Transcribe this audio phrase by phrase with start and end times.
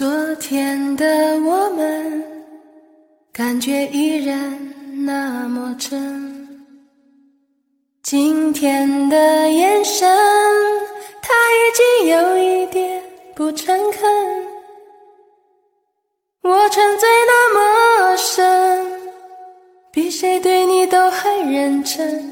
[0.00, 1.04] 昨天的
[1.42, 2.24] 我们，
[3.34, 4.58] 感觉依然
[5.04, 6.48] 那么真。
[8.02, 10.08] 今天的眼神，
[11.20, 13.02] 他已经有一点
[13.34, 14.10] 不诚恳。
[16.44, 18.86] 我沉醉那么深，
[19.92, 22.26] 比谁对你都还认真。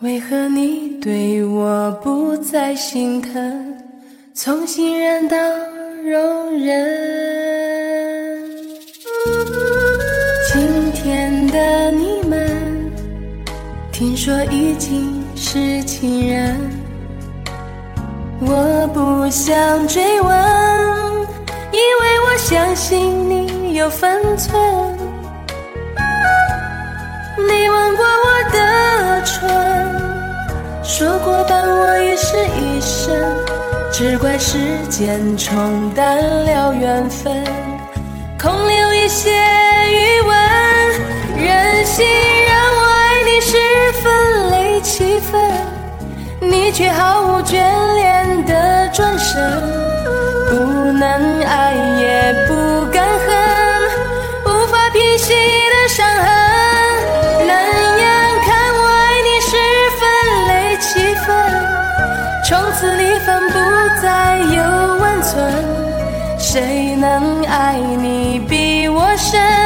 [0.00, 3.78] 为何你对我不再心疼？
[4.34, 5.36] 从信任到
[6.08, 6.86] 容忍。
[10.46, 12.92] 今天的你们，
[13.90, 16.56] 听说已经是情人，
[18.40, 19.56] 我不想
[19.88, 20.30] 追问，
[21.72, 24.56] 因为我相信你有分寸。
[27.36, 29.50] 你吻过我的唇，
[30.84, 33.65] 说过伴我一世一生。
[33.92, 34.58] 只怪时
[34.90, 37.42] 间冲淡了缘分，
[38.38, 39.30] 空留一些
[39.90, 40.36] 余温。
[41.38, 42.04] 任心
[42.46, 43.56] 让我爱你十
[44.02, 45.40] 分泪七分，
[46.40, 47.54] 你却毫无眷
[47.94, 49.40] 恋的转身，
[50.50, 50.56] 不
[50.92, 52.54] 能爱也不
[66.56, 69.65] 谁能爱你比我深？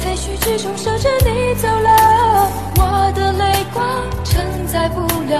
[0.00, 3.84] 废墟之中守着你走了，我的泪光
[4.24, 5.36] 承载不了。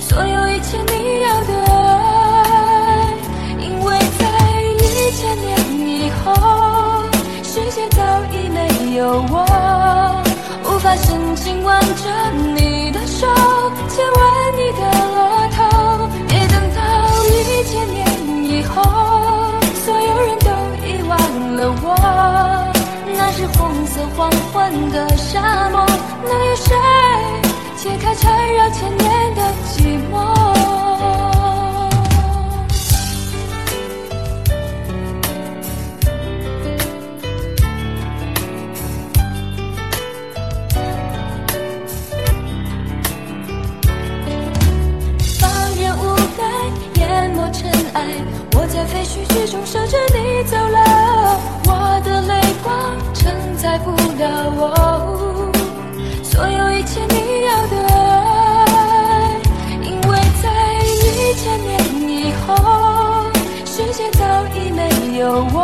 [0.00, 3.14] 所有一切你要的爱，
[3.60, 4.24] 因为在
[4.80, 6.24] 一千年以后，
[7.42, 10.22] 世界早已没有我，
[10.64, 13.26] 无法深情挽着你的手，
[13.88, 14.35] 千万。
[24.16, 25.84] 黄昏的沙漠
[26.24, 26.74] 能有谁
[27.76, 30.45] 解开缠绕千年的寂寞。
[54.26, 55.52] 到我，
[56.24, 59.40] 所有一切你要的爱，
[59.80, 60.44] 因为在
[60.82, 61.70] 一千年
[62.08, 62.50] 以后，
[63.64, 65.56] 世界早已没有我，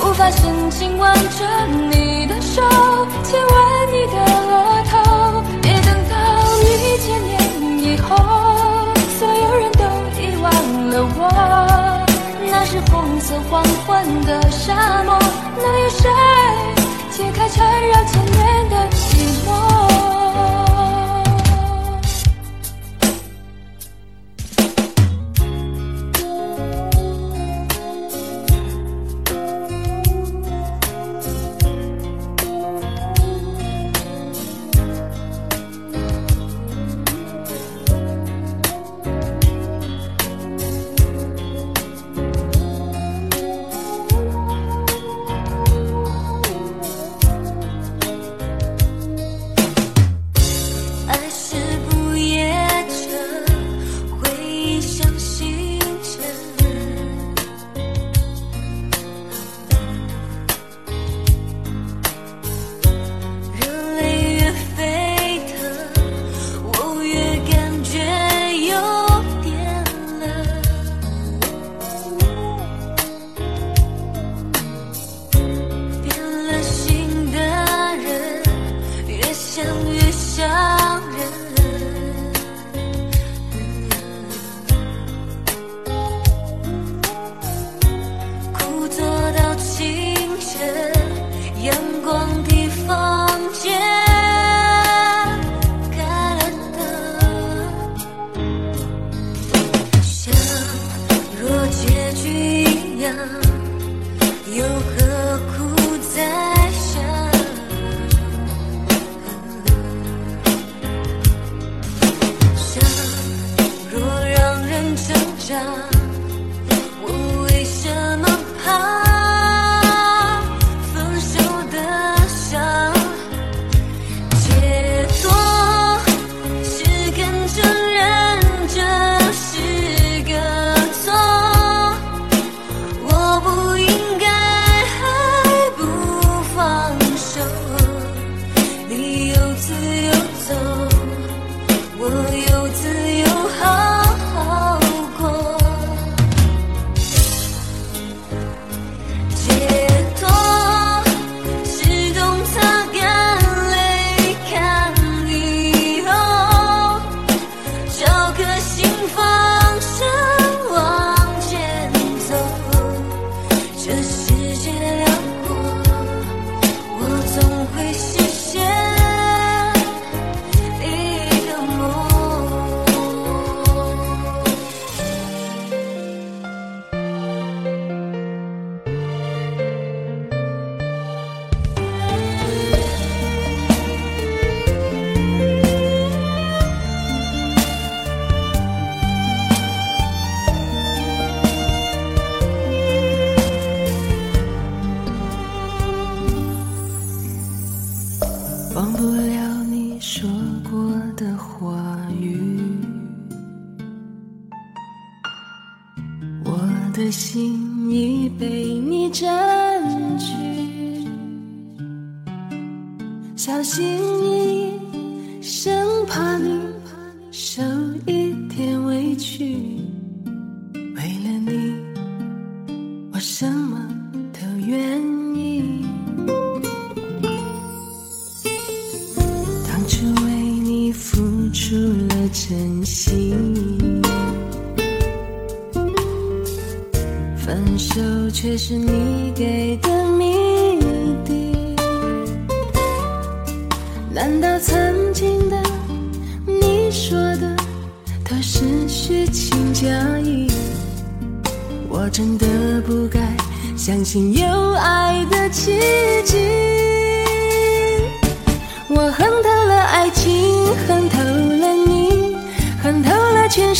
[0.00, 1.46] 无法深情挽着
[1.90, 2.60] 你的手，
[3.22, 3.54] 亲吻
[3.92, 4.16] 你的
[4.50, 4.52] 额
[4.90, 4.96] 头，
[5.62, 6.14] 别等到
[6.60, 7.32] 一千年
[7.84, 8.16] 以后，
[9.16, 9.84] 所有人都
[10.20, 10.50] 遗忘
[10.90, 11.22] 了我，
[12.50, 15.16] 那是红色黄昏的沙漠，
[15.56, 16.10] 那有谁？
[17.48, 17.97] 承认。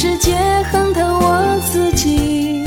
[0.00, 0.32] 世界
[0.70, 2.62] 恨透我自己。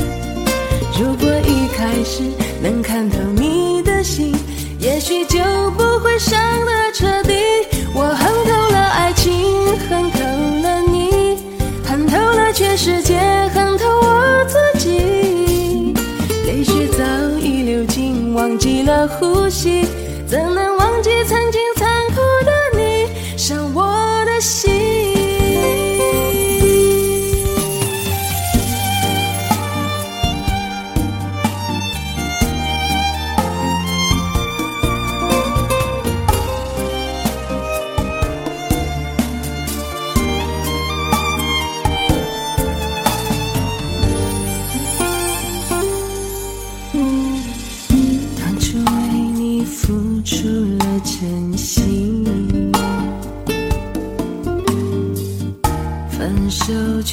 [0.99, 2.23] 如果一开始
[2.61, 4.35] 能看透你的心
[4.79, 5.39] 也许就
[5.77, 7.33] 不会伤的彻底。
[7.95, 9.31] 我恨透了爱情
[9.87, 10.19] 恨透
[10.61, 11.37] 了你
[11.85, 13.17] 恨透了全世界
[13.53, 15.93] 恨透我自己。
[16.45, 17.05] 泪水早
[17.39, 19.85] 已流尽忘记了呼吸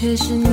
[0.00, 0.47] 却是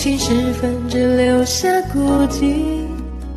[0.00, 2.86] 情十分，只留下孤寂。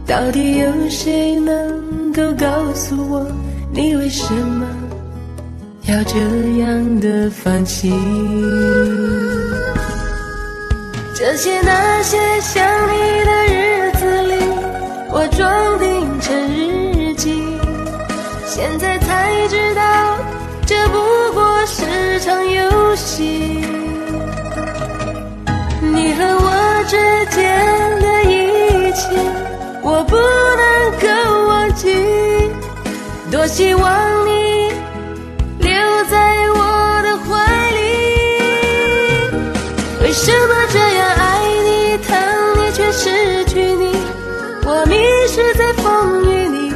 [0.07, 3.27] 到底有谁能够告诉我，
[3.73, 4.65] 你为什么？
[5.89, 6.17] 要这
[6.61, 7.91] 样的放弃。
[11.13, 14.35] 这些那些想你的日子里，
[15.11, 17.43] 我装订成日记，
[18.47, 19.81] 现在才知道
[20.65, 23.59] 这不过是场游戏。
[25.95, 26.52] 你和我
[26.87, 29.07] 之间的一切，
[29.81, 31.07] 我不能够
[31.47, 31.95] 忘记，
[33.31, 34.71] 多希望你。
[35.59, 35.69] 留
[36.09, 37.77] 在我的怀里，
[40.01, 41.21] 为什么这样爱
[41.63, 42.11] 你、疼
[42.57, 43.95] 你，却失去你？
[44.65, 44.95] 我迷
[45.27, 46.73] 失在风雨里，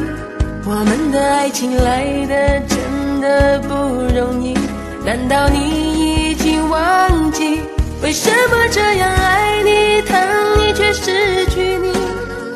[0.66, 3.74] 我们的爱情来的真的不
[4.16, 4.58] 容易。
[5.06, 7.62] 难道你已经忘记？
[8.08, 10.18] 为什么这样爱你、疼
[10.60, 11.92] 你，却失去你？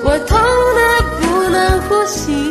[0.01, 2.50] 我痛得不能呼吸，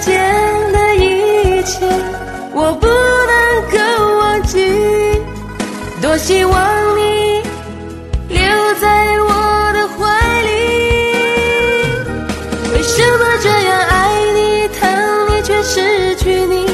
[0.00, 1.86] 间的一切，
[2.52, 3.36] 我不能
[3.72, 3.76] 够
[4.18, 4.58] 忘记，
[6.00, 6.54] 多希望
[6.96, 7.42] 你
[8.28, 8.38] 留
[8.80, 8.88] 在
[9.20, 10.46] 我的怀里。
[12.72, 13.94] 为什么这样爱
[14.34, 14.88] 你、疼
[15.28, 16.66] 你，却失去你？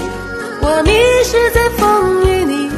[0.60, 0.92] 我迷
[1.24, 2.70] 失在风雨里，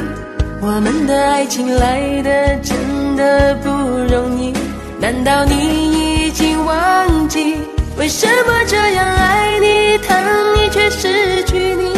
[0.61, 4.53] 我们的爱情来的真的不容易。
[4.99, 7.57] 难道你已经忘记
[7.97, 11.93] 为什么这样爱你，疼你却失去你？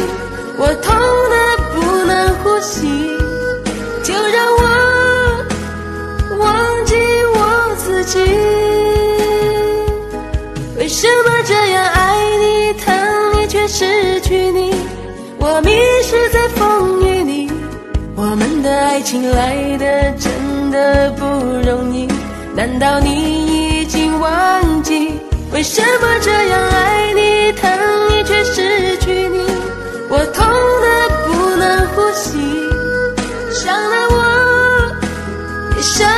[0.57, 0.93] 我痛
[1.31, 1.35] 得
[1.73, 3.17] 不能呼吸，
[4.03, 4.63] 就让我
[6.37, 6.95] 忘记
[7.33, 8.19] 我自己。
[10.77, 12.93] 为什么这样爱你，疼
[13.35, 14.75] 你却失去你？
[15.39, 15.71] 我迷
[16.03, 17.49] 失在风雨里，
[18.13, 21.25] 我们的爱情来的真的不
[21.65, 22.09] 容易。
[22.53, 25.13] 难道你已经忘记
[25.53, 28.06] 为什么这样爱你，疼？
[30.19, 30.43] 我痛
[30.81, 30.87] 得
[31.27, 32.67] 不能呼吸，
[33.51, 34.15] 伤了我，
[35.75, 36.09] 也伤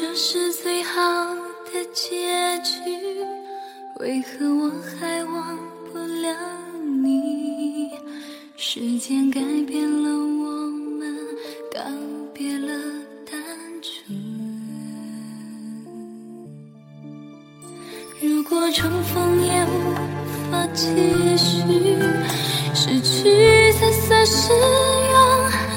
[0.00, 1.00] 这是最好
[1.72, 2.78] 的结局，
[3.98, 5.58] 为何我还忘
[5.92, 6.32] 不了
[7.02, 7.90] 你？
[8.56, 10.52] 时间改变了我
[11.00, 11.16] 们，
[11.74, 11.80] 告
[12.32, 12.72] 别了
[13.28, 13.42] 单
[13.82, 14.16] 纯。
[18.22, 19.94] 如果重逢也无
[20.48, 20.86] 法继
[21.36, 21.98] 续，
[22.72, 25.50] 失去才算是永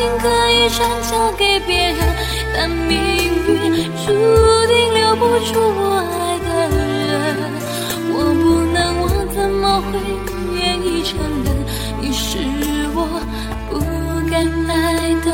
[0.00, 1.98] 爱情可以转交给别人，
[2.54, 2.96] 但命
[3.46, 4.08] 运注
[4.66, 7.36] 定留不住我爱的人？
[8.14, 10.00] 我不能，我怎么会
[10.54, 11.46] 愿意承认
[12.00, 12.38] 你是
[12.94, 12.98] 我
[13.68, 13.78] 不
[14.30, 14.38] 该
[14.72, 14.74] 爱
[15.22, 15.28] 的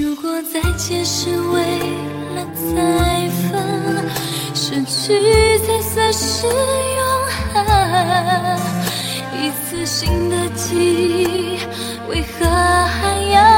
[0.00, 1.60] 如果再见是为
[2.36, 3.52] 了再分，
[4.54, 7.02] 失去才算是永
[7.52, 7.56] 恒。
[9.34, 11.58] 一次新的记忆，
[12.08, 13.57] 为何还要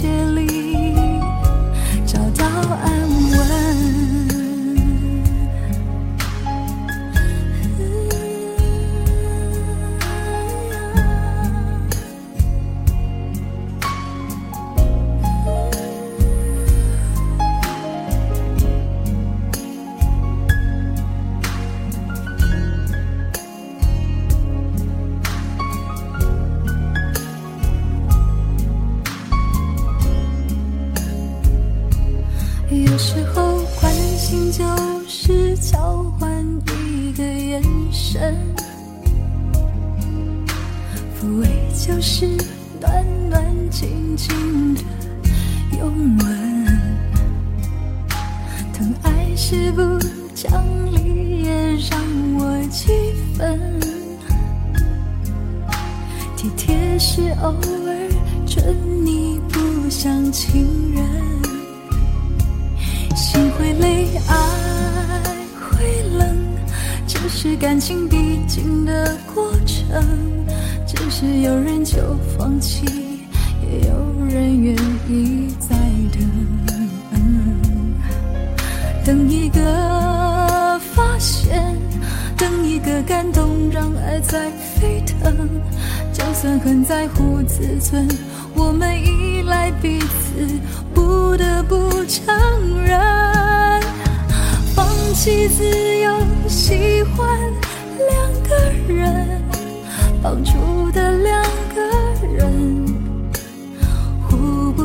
[0.00, 0.57] 界里。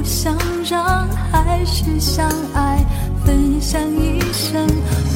[0.03, 0.37] 想
[0.69, 2.83] 让还是相爱
[3.25, 4.67] 分享一生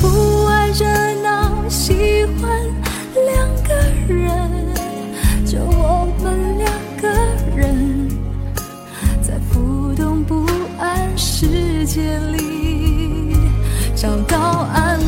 [0.01, 0.85] 不爱热
[1.21, 2.49] 闹喜欢
[3.25, 6.71] 两个人就我们两
[7.01, 7.07] 个
[7.55, 8.09] 人
[9.21, 10.45] 在浮动不
[10.79, 13.35] 安世界里
[13.95, 14.37] 找到
[14.73, 14.99] 安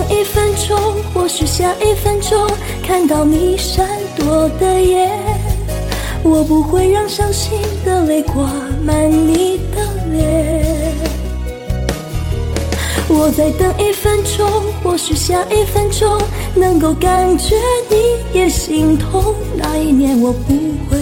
[0.00, 0.78] 等一分钟，
[1.12, 2.48] 或许下一分钟
[2.82, 3.86] 看到你闪
[4.16, 5.10] 躲的眼，
[6.22, 8.50] 我不会让伤心的泪挂
[8.82, 10.94] 满你的脸。
[13.08, 14.50] 我再等一分钟，
[14.82, 16.18] 或许下一分钟
[16.54, 17.54] 能够感觉
[17.90, 19.34] 你也心痛。
[19.54, 20.54] 那一年我不
[20.88, 20.98] 会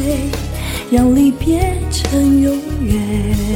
[0.90, 3.47] 让离别成永远。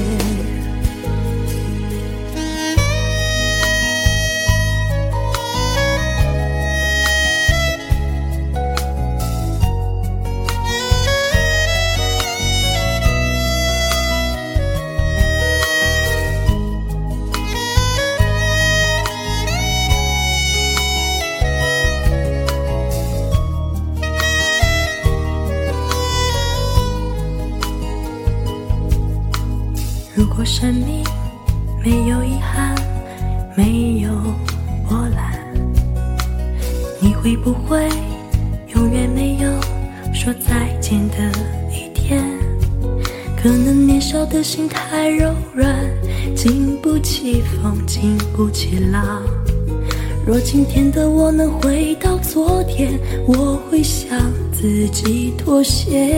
[48.73, 49.23] 起浪。
[50.27, 54.19] 若今天的我能回到昨天，我会向
[54.51, 56.09] 自己妥协。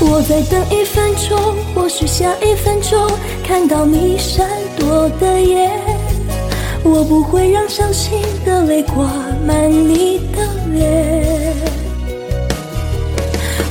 [0.00, 3.10] 我再等一分钟，或许下一分钟
[3.42, 5.72] 看到你闪躲的眼，
[6.84, 9.04] 我不会让伤心的泪挂
[9.44, 11.79] 满你的脸。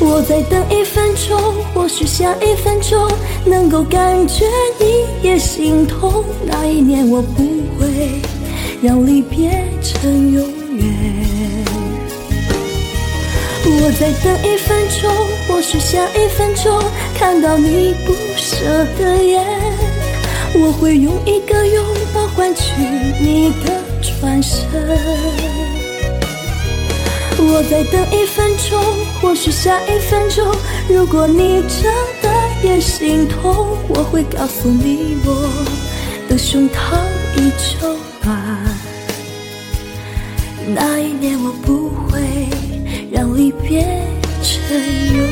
[0.02, 1.38] 我再等一分钟，
[1.74, 3.12] 或许下一分钟
[3.45, 4.45] 能够感觉
[4.80, 6.24] 你也心痛。
[6.45, 7.43] 那一年我不
[7.78, 8.22] 会
[8.82, 9.50] 让离别
[9.84, 10.41] 成永
[10.78, 10.86] 远。
[13.66, 15.12] 我再等一分钟，
[15.47, 16.82] 或许下一分钟
[17.18, 18.66] 看到你不舍
[18.97, 19.45] 的眼，
[20.56, 22.64] 我会用一个拥抱换取
[23.22, 25.78] 你的转身。
[27.41, 28.81] 我再等一分钟，
[29.21, 30.45] 或许下一分钟，
[30.89, 32.29] 如果你真的
[32.63, 35.49] 也心痛，我会告诉你我
[36.29, 36.99] 的胸膛
[37.35, 38.37] 依旧暖。
[40.73, 42.19] 那一年我不会。
[43.11, 43.81] 让离别
[44.43, 44.77] 成
[45.17, 45.27] 永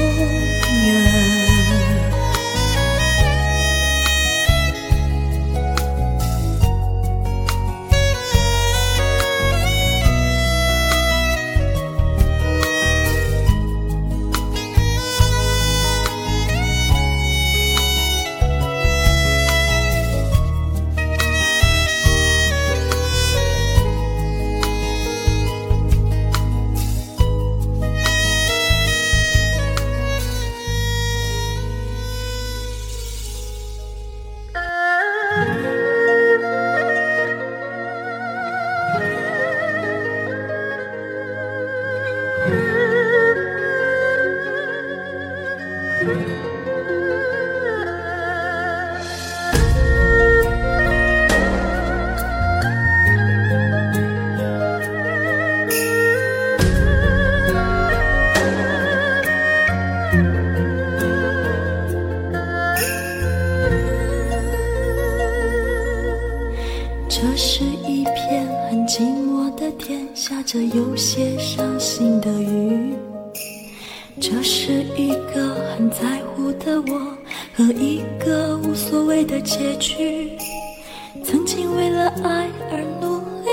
[82.08, 83.50] 了爱而努力，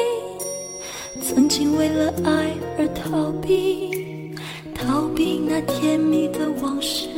[1.20, 4.32] 曾经为了爱而逃避，
[4.72, 7.08] 逃避那甜蜜的往事，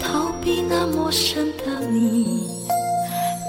[0.00, 2.64] 逃避那陌生的你。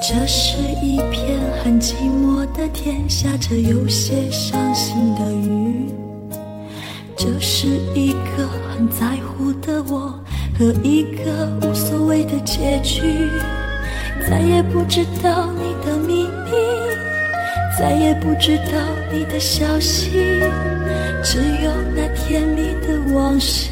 [0.02, 5.90] 这是一片很寂寞的天，下着有些伤心的雨。
[7.16, 10.14] 这是一个很在乎的我
[10.60, 13.02] 和一个无所谓的结局。
[14.30, 15.50] 再也不知道，
[17.78, 18.74] 再也不知道
[19.12, 20.10] 你的消息，
[21.24, 23.70] 只有那甜蜜的往事，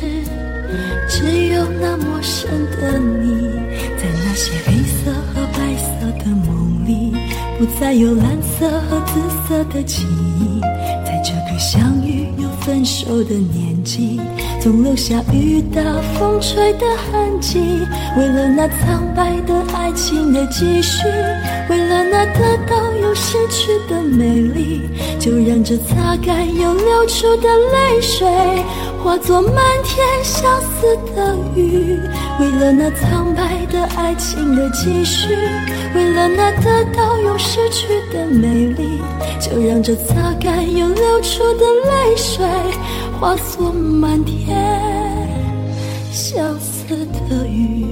[1.08, 3.50] 只有那陌生的你，
[3.98, 6.04] 在那些黑色和白色。
[6.24, 7.12] 的梦里，
[7.58, 10.06] 不再有蓝色和紫色的记
[10.40, 10.62] 忆，
[11.06, 14.22] 在这个相遇又分手的年纪，
[14.64, 15.82] 总留下雨打
[16.18, 17.60] 风吹的痕迹。
[18.18, 21.04] 为了那苍白的爱情的继续，
[21.70, 24.90] 为了那得到又失去的美丽，
[25.20, 28.26] 就让这擦干又流出的泪水。
[29.04, 29.54] 化作漫
[29.84, 32.00] 天相思的雨，
[32.40, 35.28] 为了那苍白的爱情的继续，
[35.94, 39.02] 为了那得到又失去的美丽，
[39.42, 42.46] 就让这擦干又流出的泪水，
[43.24, 44.54] 化作漫天
[46.12, 47.83] 相思的雨。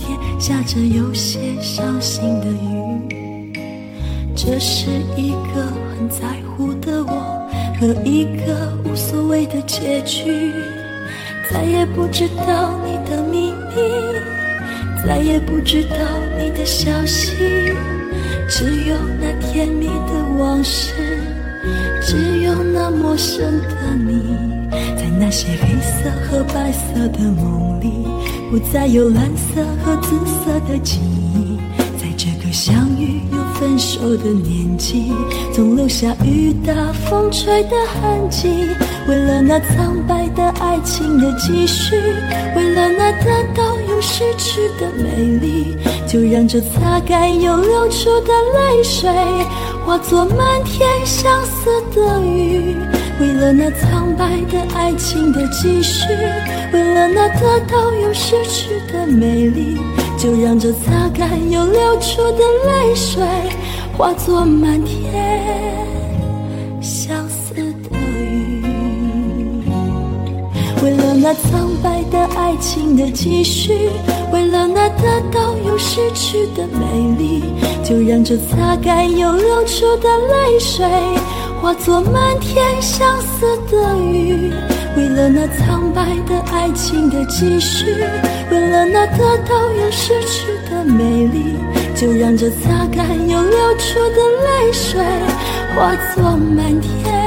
[0.00, 3.54] 天，下着有些伤心的雨。
[4.34, 4.86] 这是
[5.16, 7.48] 一个很在乎的我
[7.78, 10.52] 和一个无所谓的结局。
[11.50, 13.76] 再也不知道你的秘密，
[15.04, 15.96] 再也不知道
[16.38, 17.34] 你的消息，
[18.48, 20.94] 只有那甜蜜的往事，
[22.00, 24.59] 只有那陌生的你。
[25.30, 28.04] 那些黑色和白色的梦里，
[28.50, 31.56] 不再有蓝色和紫色的记忆。
[31.96, 35.12] 在这个相遇又分手的年纪，
[35.52, 38.66] 总留下雨打风吹的痕迹。
[39.06, 41.94] 为了那苍白的爱情的继续，
[42.56, 45.76] 为了那得到又失去的美丽，
[46.08, 49.08] 就让这擦干又流出的泪水，
[49.86, 52.74] 化作漫天相思的雨。
[53.20, 56.06] 为了那苍白的爱情的继续，
[56.72, 59.76] 为了那得到又失去的美丽，
[60.16, 63.22] 就让这擦干又流出的泪水，
[63.98, 65.86] 化作满天
[66.80, 68.62] 相思的雨。
[70.82, 73.90] 为了那苍白的爱情的继续，
[74.32, 77.42] 为了那得到又失去的美丽，
[77.84, 80.86] 就让这擦干又流出的泪水。
[81.60, 84.50] 化作漫天相思的雨，
[84.96, 87.84] 为了那苍白的爱情的继续，
[88.50, 91.56] 为了那得到又失去的美丽，
[91.94, 95.02] 就让这擦干又流出的泪水，
[95.76, 97.19] 化作漫天。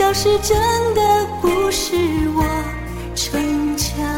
[0.00, 0.58] 消失真
[0.94, 1.94] 的不是
[2.34, 2.42] 我
[3.14, 4.09] 逞强。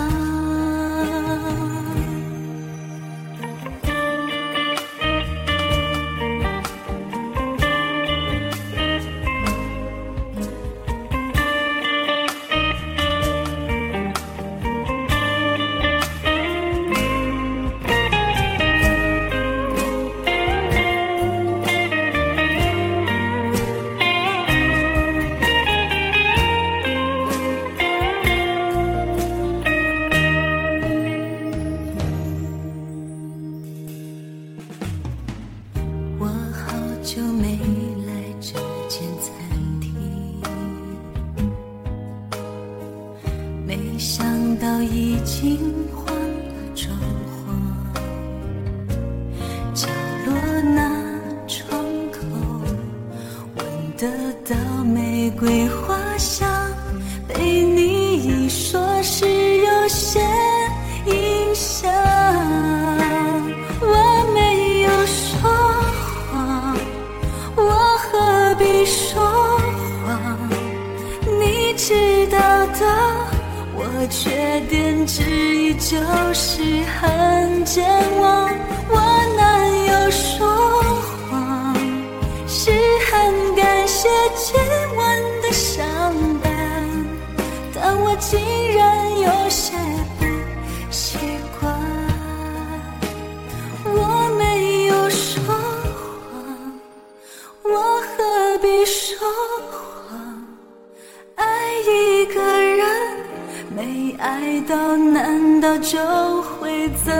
[105.92, 105.98] 就
[106.42, 107.12] 会怎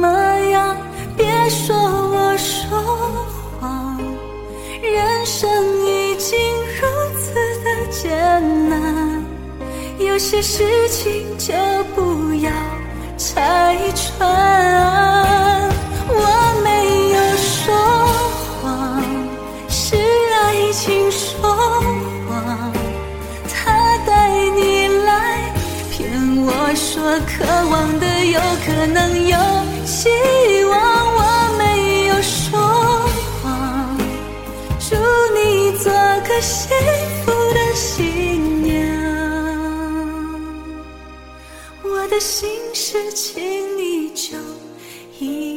[0.00, 0.08] 么
[0.48, 0.74] 样？
[1.18, 2.78] 别说我说
[3.60, 4.00] 谎，
[4.82, 5.46] 人生
[5.84, 6.38] 已经
[6.80, 6.86] 如
[7.20, 8.08] 此的艰
[8.70, 9.22] 难，
[9.98, 11.52] 有些事情就
[11.94, 12.50] 不要
[13.18, 15.55] 拆穿。
[27.08, 29.38] 我渴望的有可能有
[29.86, 30.08] 希
[30.64, 30.74] 望，
[31.14, 31.22] 我
[31.56, 32.58] 没有说
[33.40, 33.96] 谎，
[34.80, 34.96] 祝
[35.32, 35.92] 你做
[36.26, 36.76] 个幸
[37.24, 38.74] 福的新娘，
[41.84, 43.40] 我的心事请
[43.78, 44.36] 你就
[45.20, 45.55] 一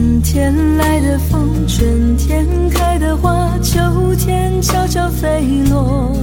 [0.00, 3.78] 春天来的风，春天开的花，秋
[4.14, 6.16] 天悄悄飞落。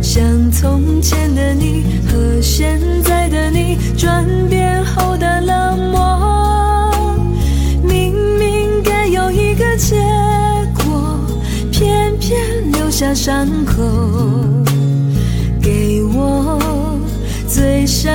[0.00, 6.94] 像从前的你和现在的你，转变后的冷漠。
[7.82, 9.96] 明明该有一个结
[10.72, 11.20] 果，
[11.70, 13.82] 偏偏留下伤口，
[15.60, 16.58] 给我
[17.46, 18.14] 最伤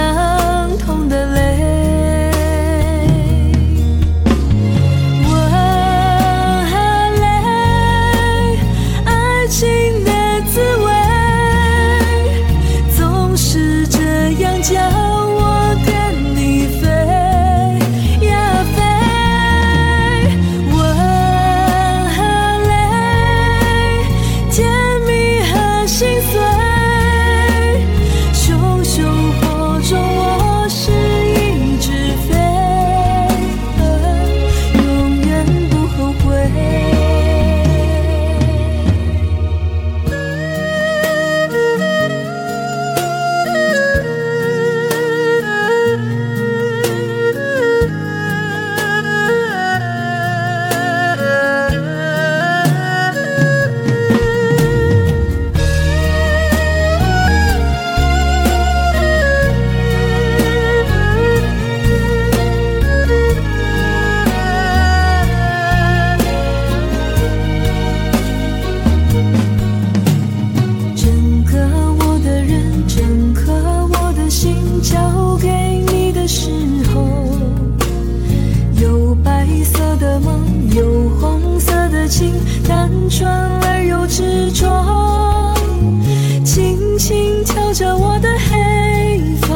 [87.44, 89.56] 挑着我的黑发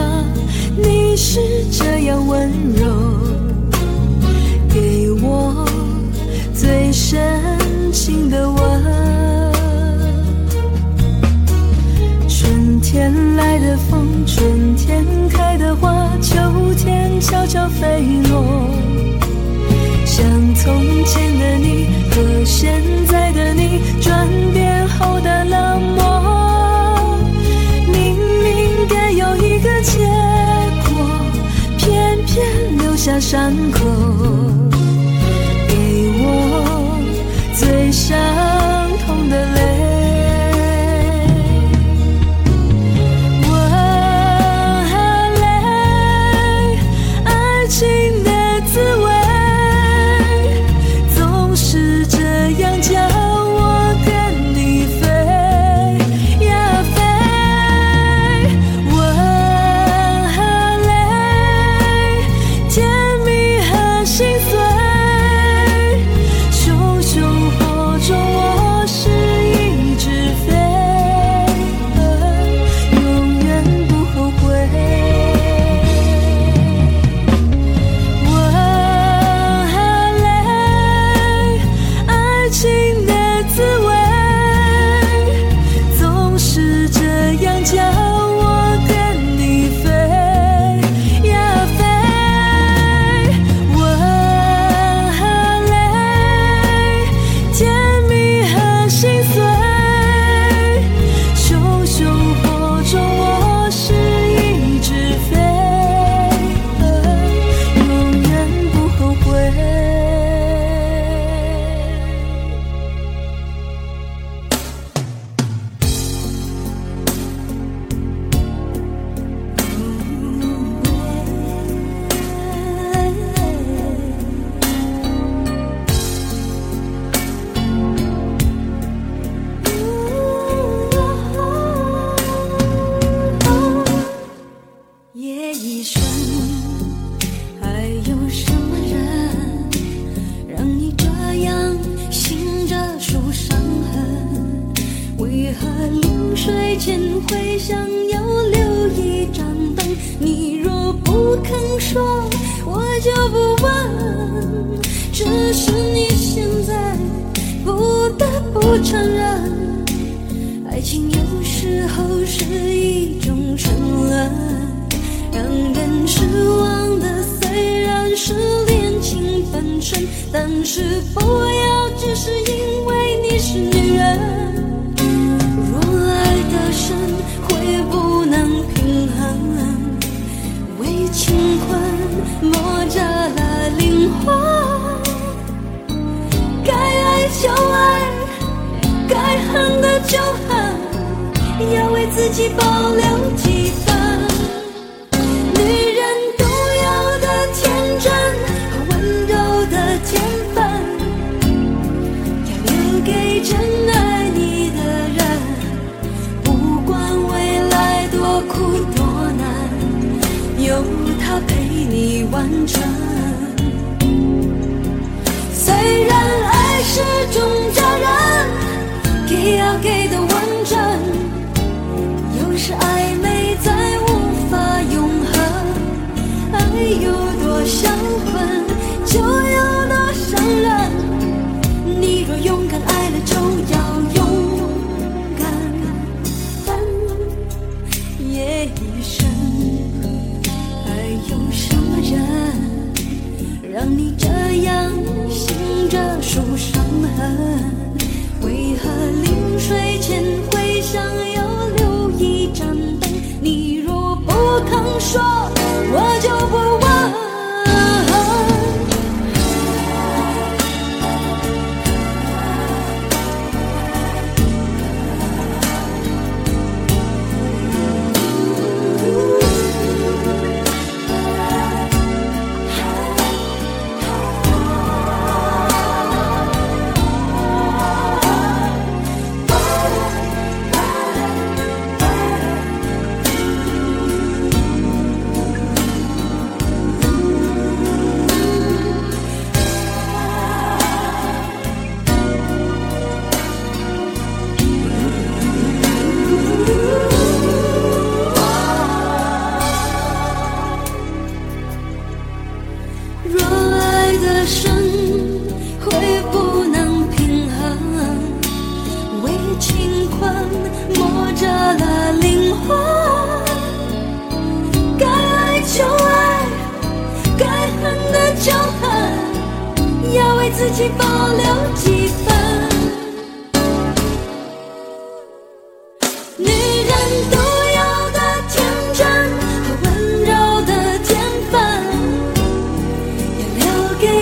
[0.76, 1.40] 你是
[1.72, 2.86] 这样温柔
[4.70, 5.66] 给我
[6.54, 8.62] 最深情的吻
[12.28, 16.36] 春天来的风春天开的花秋
[16.78, 18.70] 天悄悄飞落。
[20.06, 20.26] 像
[20.56, 22.82] 从前的你和现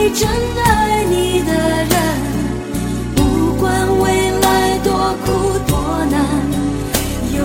[0.04, 0.28] 最真
[0.66, 1.96] 爱你的人，
[3.16, 6.20] 不管未来多苦多难，
[7.32, 7.40] 有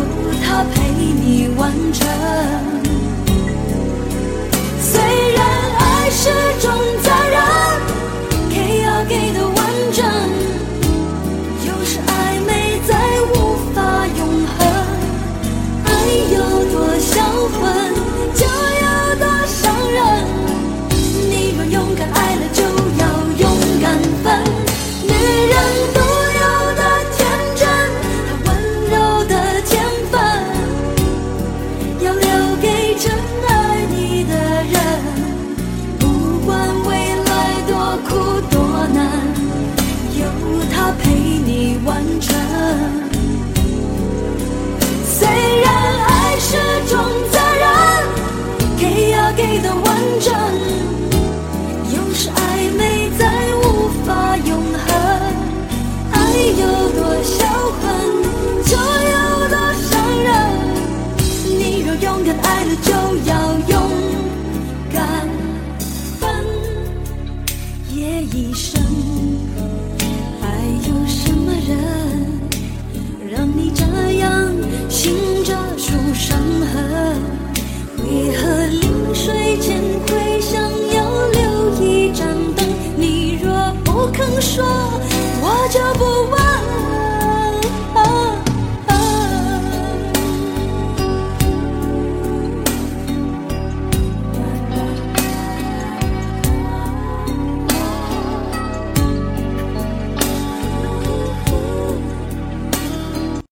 [0.44, 2.57] 他陪你完成。